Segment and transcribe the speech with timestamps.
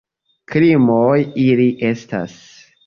[0.53, 2.39] Krimoj ili estas!